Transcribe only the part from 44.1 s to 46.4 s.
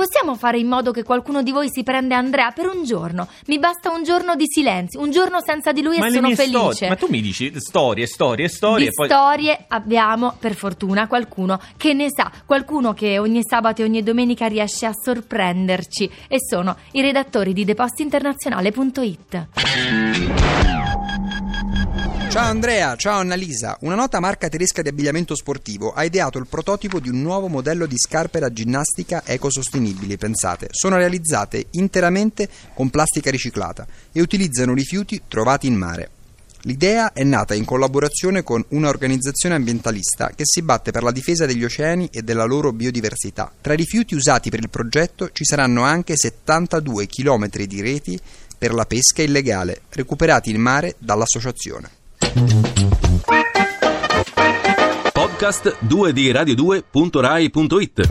usati per il progetto ci saranno anche